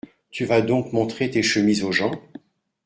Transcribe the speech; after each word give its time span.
Tu 0.31 0.45
vas 0.45 0.63
donc 0.63 0.93
montrer 0.93 1.29
tes 1.29 1.43
chemises 1.43 1.83
aux 1.83 1.91
gens? 1.91 2.19